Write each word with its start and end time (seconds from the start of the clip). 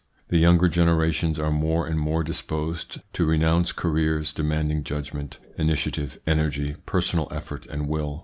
The 0.29 0.39
younger 0.39 0.67
generations 0.67 1.37
are 1.37 1.51
more 1.51 1.85
and 1.85 1.99
more 1.99 2.23
disposed 2.23 3.01
to 3.13 3.25
renounce 3.27 3.71
careers 3.71 4.33
demanding 4.33 4.83
judgment, 4.83 5.37
initiative, 5.59 6.17
energy, 6.25 6.75
personal 6.87 7.27
efforts, 7.29 7.67
and 7.67 7.87
will. 7.87 8.19